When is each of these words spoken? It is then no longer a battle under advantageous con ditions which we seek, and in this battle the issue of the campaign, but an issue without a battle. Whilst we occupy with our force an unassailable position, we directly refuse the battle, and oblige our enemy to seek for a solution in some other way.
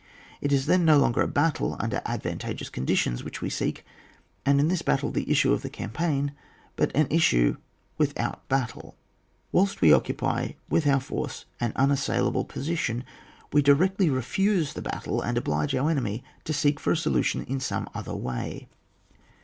It 0.41 0.51
is 0.51 0.65
then 0.65 0.83
no 0.83 0.97
longer 0.97 1.21
a 1.21 1.27
battle 1.27 1.77
under 1.79 2.01
advantageous 2.07 2.69
con 2.71 2.87
ditions 2.87 3.23
which 3.23 3.39
we 3.39 3.51
seek, 3.51 3.85
and 4.43 4.59
in 4.59 4.67
this 4.67 4.81
battle 4.81 5.11
the 5.11 5.29
issue 5.29 5.53
of 5.53 5.61
the 5.61 5.69
campaign, 5.69 6.31
but 6.75 6.91
an 6.95 7.05
issue 7.11 7.57
without 7.99 8.37
a 8.43 8.47
battle. 8.49 8.95
Whilst 9.51 9.79
we 9.79 9.93
occupy 9.93 10.53
with 10.67 10.87
our 10.87 10.99
force 11.01 11.45
an 11.59 11.71
unassailable 11.75 12.45
position, 12.45 13.03
we 13.53 13.61
directly 13.61 14.09
refuse 14.09 14.73
the 14.73 14.81
battle, 14.81 15.21
and 15.21 15.37
oblige 15.37 15.75
our 15.75 15.91
enemy 15.91 16.23
to 16.45 16.51
seek 16.53 16.79
for 16.79 16.93
a 16.93 16.97
solution 16.97 17.43
in 17.43 17.59
some 17.59 17.87
other 17.93 18.15
way. 18.15 18.67